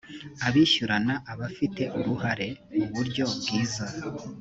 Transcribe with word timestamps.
abishyurana 0.47 1.13
abafite 1.31 1.81
uruhare 1.99 2.47
mu 2.77 2.85
buryo 2.95 3.23
bwiza 3.37 3.85